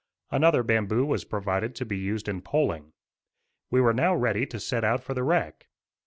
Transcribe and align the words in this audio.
Another 0.31 0.63
bamboo 0.63 1.05
was 1.05 1.23
provided 1.25 1.75
to 1.75 1.85
be 1.85 1.95
used 1.95 2.27
in 2.27 2.41
poling. 2.41 2.91
We 3.69 3.81
were 3.81 3.93
now 3.93 4.15
ready 4.15 4.47
to 4.47 4.59
set 4.59 4.83
out 4.83 5.03
for 5.03 5.13
the 5.13 5.21
wreck. 5.23 5.67